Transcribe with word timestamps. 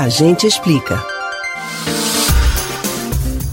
A 0.00 0.08
gente 0.08 0.46
explica. 0.46 0.98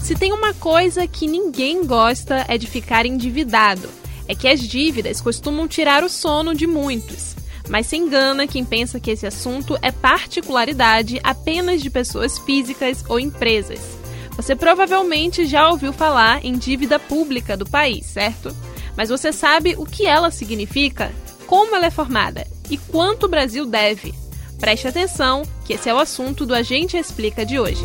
Se 0.02 0.14
tem 0.14 0.32
uma 0.32 0.54
coisa 0.54 1.06
que 1.06 1.26
ninguém 1.26 1.84
gosta 1.84 2.46
é 2.48 2.56
de 2.56 2.66
ficar 2.66 3.04
endividado. 3.04 3.86
É 4.26 4.34
que 4.34 4.48
as 4.48 4.60
dívidas 4.60 5.20
costumam 5.20 5.68
tirar 5.68 6.02
o 6.02 6.08
sono 6.08 6.54
de 6.54 6.66
muitos. 6.66 7.36
Mas 7.68 7.86
se 7.86 7.98
engana 7.98 8.46
quem 8.46 8.64
pensa 8.64 8.98
que 8.98 9.10
esse 9.10 9.26
assunto 9.26 9.76
é 9.82 9.92
particularidade 9.92 11.20
apenas 11.22 11.82
de 11.82 11.90
pessoas 11.90 12.38
físicas 12.38 13.04
ou 13.06 13.20
empresas. 13.20 13.80
Você 14.34 14.56
provavelmente 14.56 15.44
já 15.44 15.68
ouviu 15.68 15.92
falar 15.92 16.42
em 16.42 16.54
dívida 16.54 16.98
pública 16.98 17.58
do 17.58 17.66
país, 17.66 18.06
certo? 18.06 18.56
Mas 18.96 19.10
você 19.10 19.34
sabe 19.34 19.74
o 19.76 19.84
que 19.84 20.06
ela 20.06 20.30
significa, 20.30 21.12
como 21.46 21.76
ela 21.76 21.84
é 21.84 21.90
formada 21.90 22.46
e 22.70 22.78
quanto 22.78 23.26
o 23.26 23.28
Brasil 23.28 23.66
deve? 23.66 24.14
Preste 24.58 24.88
atenção, 24.88 25.42
que 25.64 25.74
esse 25.74 25.88
é 25.88 25.94
o 25.94 25.98
assunto 25.98 26.44
do 26.44 26.54
Agente 26.54 26.96
Explica 26.96 27.46
de 27.46 27.60
hoje. 27.60 27.84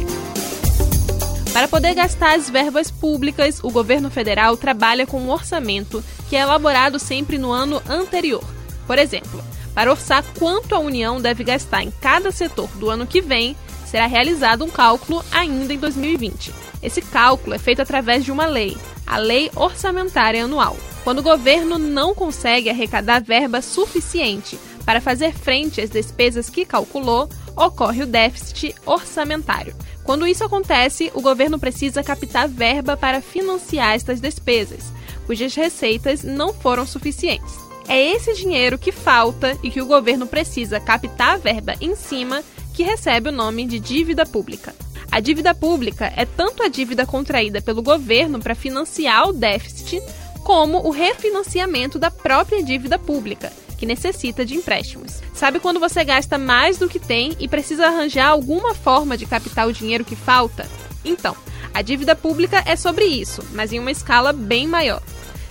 Para 1.54 1.68
poder 1.68 1.94
gastar 1.94 2.36
as 2.36 2.50
verbas 2.50 2.90
públicas, 2.90 3.60
o 3.64 3.70
governo 3.70 4.10
federal 4.10 4.58
trabalha 4.58 5.06
com 5.06 5.22
um 5.22 5.30
orçamento 5.30 6.04
que 6.28 6.36
é 6.36 6.40
elaborado 6.40 6.98
sempre 6.98 7.38
no 7.38 7.52
ano 7.52 7.82
anterior. 7.88 8.44
Por 8.88 8.98
exemplo, 8.98 9.44
para 9.76 9.92
orçar 9.92 10.24
quanto 10.40 10.74
a 10.74 10.80
União 10.80 11.22
deve 11.22 11.44
gastar 11.44 11.84
em 11.84 11.92
cada 11.92 12.32
setor 12.32 12.68
do 12.78 12.90
ano 12.90 13.06
que 13.06 13.22
vem, 13.22 13.56
será 13.86 14.08
realizado 14.08 14.66
um 14.66 14.70
cálculo 14.70 15.24
ainda 15.32 15.74
em 15.74 15.78
2020. 15.78 16.52
Esse 16.82 17.04
cálculo 17.04 17.54
é 17.54 17.60
feito 17.60 17.84
através 17.84 18.26
de 18.26 18.32
uma 18.32 18.48
lei, 18.48 18.76
a 19.06 19.18
Lei 19.18 19.52
Orçamentária 19.56 20.44
Anual. 20.44 20.76
Quando 21.04 21.20
o 21.20 21.24
governo 21.24 21.78
não 21.78 22.16
consegue 22.16 22.70
arrecadar 22.70 23.22
verba 23.22 23.62
suficiente 23.62 24.58
para 24.86 25.02
fazer 25.02 25.34
frente 25.34 25.82
às 25.82 25.90
despesas 25.90 26.50
que 26.50 26.66
calculou, 26.66 27.30
ocorre 27.56 28.04
o 28.04 28.08
déficit 28.08 28.76
orçamentário. 28.86 29.76
Quando 30.04 30.28
isso 30.28 30.44
acontece, 30.44 31.12
o 31.14 31.22
governo 31.22 31.58
precisa 31.58 32.04
captar 32.04 32.48
verba 32.48 32.98
para 32.98 33.22
financiar 33.22 33.96
estas 33.96 34.20
despesas, 34.20 34.92
cujas 35.26 35.56
receitas 35.56 36.24
não 36.24 36.54
foram 36.54 36.86
suficientes. 36.86 37.54
É 37.88 38.02
esse 38.02 38.34
dinheiro 38.34 38.78
que 38.78 38.92
falta 38.92 39.58
e 39.62 39.70
que 39.70 39.82
o 39.82 39.86
governo 39.86 40.26
precisa 40.26 40.80
captar 40.80 41.36
a 41.36 41.38
verba 41.38 41.76
em 41.82 41.96
cima 41.96 42.44
que 42.74 42.84
recebe 42.84 43.30
o 43.30 43.32
nome 43.32 43.66
de 43.66 43.80
dívida 43.80 44.26
pública. 44.26 44.74
A 45.12 45.20
dívida 45.20 45.54
pública 45.54 46.12
é 46.16 46.26
tanto 46.26 46.64
a 46.64 46.68
dívida 46.68 47.06
contraída 47.06 47.62
pelo 47.62 47.84
governo 47.84 48.40
para 48.40 48.56
financiar 48.56 49.30
o 49.30 49.34
déficit, 49.34 50.02
como 50.44 50.80
o 50.80 50.90
refinanciamento 50.90 52.00
da 52.00 52.10
própria 52.10 52.64
dívida 52.64 52.98
pública, 52.98 53.54
que 53.84 53.86
necessita 53.86 54.46
de 54.46 54.56
empréstimos. 54.56 55.22
Sabe 55.34 55.60
quando 55.60 55.78
você 55.78 56.06
gasta 56.06 56.38
mais 56.38 56.78
do 56.78 56.88
que 56.88 57.00
tem 57.00 57.36
e 57.38 57.50
precisa 57.50 57.88
arranjar 57.88 58.30
alguma 58.30 58.74
forma 58.74 59.18
de 59.18 59.26
captar 59.26 59.68
o 59.68 59.74
dinheiro 59.74 60.06
que 60.06 60.16
falta? 60.16 60.66
Então, 61.04 61.36
a 61.74 61.82
dívida 61.82 62.16
pública 62.16 62.64
é 62.66 62.78
sobre 62.78 63.04
isso, 63.04 63.44
mas 63.52 63.74
em 63.74 63.80
uma 63.80 63.92
escala 63.92 64.32
bem 64.32 64.68
maior. 64.68 65.02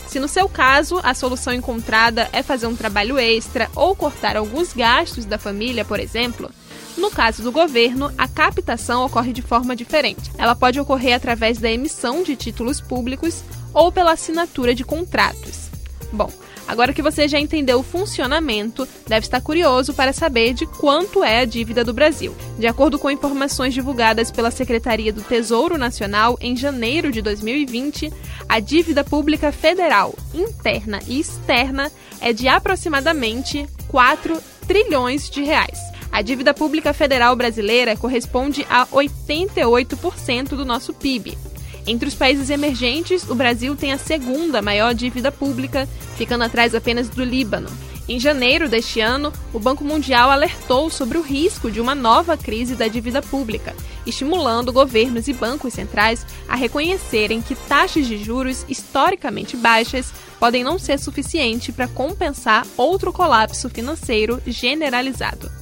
Se 0.09 0.19
no 0.19 0.29
seu 0.29 0.49
caso 0.49 0.99
a 1.03 1.13
solução 1.13 1.53
encontrada 1.53 2.27
é 2.33 2.43
fazer 2.43 2.67
um 2.67 2.75
trabalho 2.75 3.19
extra 3.19 3.71
ou 3.77 3.95
cortar 3.95 4.35
alguns 4.35 4.73
gastos 4.73 5.27
da 5.27 5.37
família, 5.37 5.85
por 5.85 6.01
exemplo, 6.01 6.51
no 6.97 7.11
caso 7.11 7.43
do 7.43 7.53
governo, 7.53 8.11
a 8.17 8.27
captação 8.27 9.05
ocorre 9.05 9.35
de 9.35 9.43
forma 9.43 9.77
diferente. 9.77 10.33
Ela 10.39 10.55
pode 10.55 10.81
ocorrer 10.81 11.15
através 11.15 11.59
da 11.59 11.71
emissão 11.71 12.23
de 12.23 12.35
títulos 12.35 12.81
públicos 12.81 13.45
ou 13.75 13.93
pela 13.93 14.13
assinatura 14.13 14.75
de 14.75 14.85
contratos. 14.85 15.62
Bom, 16.13 16.31
Agora 16.67 16.93
que 16.93 17.03
você 17.03 17.27
já 17.29 17.39
entendeu 17.39 17.81
o 17.81 17.83
funcionamento, 17.83 18.87
deve 19.07 19.27
estar 19.27 19.41
curioso 19.41 19.93
para 19.93 20.13
saber 20.13 20.55
de 20.55 20.65
quanto 20.67 21.23
é 21.25 21.41
a 21.41 21.45
dívida 21.45 21.85
do 21.85 21.93
Brasil. 21.93 22.35
De 22.59 22.67
acordo 22.67 22.99
com 22.99 23.11
informações 23.11 23.75
divulgadas 23.75 24.31
pela 24.31 24.51
Secretaria 24.51 25.13
do 25.13 25.23
Tesouro 25.23 25.77
Nacional 25.77 26.39
em 26.41 26.57
janeiro 26.57 27.11
de 27.11 27.21
2020, 27.21 28.13
a 28.49 28.61
dívida 28.61 29.03
pública 29.03 29.51
federal, 29.53 30.15
interna 30.33 31.01
e 31.07 31.21
externa, 31.21 31.91
é 32.21 32.33
de 32.33 32.49
aproximadamente 32.49 33.67
4 33.89 34.41
trilhões 34.67 35.29
de 35.29 35.43
reais. 35.43 35.79
A 36.11 36.23
dívida 36.23 36.55
pública 36.55 36.93
federal 36.93 37.35
brasileira 37.35 37.97
corresponde 37.97 38.67
a 38.69 38.87
88% 38.87 40.51
do 40.51 40.65
nosso 40.65 40.93
PIB. 40.93 41.37
Entre 41.87 42.09
os 42.09 42.15
países 42.15 42.49
emergentes, 42.49 43.29
o 43.29 43.35
Brasil 43.35 43.75
tem 43.75 43.93
a 43.93 43.99
segunda 43.99 44.63
maior 44.63 44.95
dívida 44.95 45.33
pública, 45.33 45.89
ficando 46.17 46.45
atrás 46.45 46.75
apenas 46.75 47.09
do 47.09 47.25
Líbano. 47.25 47.69
Em 48.09 48.19
janeiro 48.19 48.69
deste 48.69 49.01
ano, 49.01 49.33
o 49.53 49.59
Banco 49.59 49.85
Mundial 49.85 50.31
alertou 50.31 50.91
sobre 50.91 51.19
o 51.19 51.23
risco 51.23 51.71
de 51.71 51.81
uma 51.81 51.95
nova 51.95 52.37
crise 52.37 52.75
da 52.75 52.89
dívida 52.89 53.23
pública, 53.23 53.75
estimulando 54.05 54.73
governos 54.73 55.29
e 55.29 55.33
bancos 55.33 55.75
centrais 55.75 56.27
a 56.49 56.57
reconhecerem 56.57 57.41
que 57.41 57.55
taxas 57.55 58.07
de 58.07 58.19
juros 58.19 58.65
historicamente 58.69 59.57
baixas 59.57 60.13
podem 60.39 60.65
não 60.65 60.79
ser 60.79 60.99
suficiente 60.99 61.71
para 61.73 61.87
compensar 61.89 62.67
outro 62.77 63.13
colapso 63.13 63.71
financeiro 63.71 64.43
generalizado. 64.47 65.62